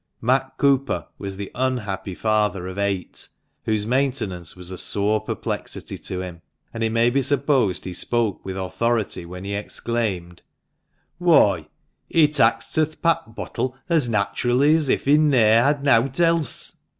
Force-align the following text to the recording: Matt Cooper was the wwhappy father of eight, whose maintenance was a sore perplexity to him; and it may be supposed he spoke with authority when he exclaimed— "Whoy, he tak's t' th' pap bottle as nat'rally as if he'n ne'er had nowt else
Matt 0.19 0.57
Cooper 0.57 1.05
was 1.19 1.37
the 1.37 1.51
wwhappy 1.53 2.17
father 2.17 2.65
of 2.67 2.79
eight, 2.79 3.27
whose 3.65 3.85
maintenance 3.85 4.55
was 4.55 4.71
a 4.71 4.77
sore 4.79 5.19
perplexity 5.21 5.95
to 5.99 6.23
him; 6.23 6.41
and 6.73 6.83
it 6.83 6.91
may 6.91 7.11
be 7.11 7.21
supposed 7.21 7.85
he 7.85 7.93
spoke 7.93 8.43
with 8.43 8.57
authority 8.57 9.27
when 9.27 9.43
he 9.45 9.53
exclaimed— 9.53 10.41
"Whoy, 11.21 11.67
he 12.09 12.27
tak's 12.27 12.73
t' 12.73 12.83
th' 12.83 12.99
pap 13.03 13.35
bottle 13.35 13.75
as 13.89 14.09
nat'rally 14.09 14.75
as 14.75 14.89
if 14.89 15.05
he'n 15.05 15.29
ne'er 15.29 15.61
had 15.61 15.83
nowt 15.83 16.19
else 16.19 16.77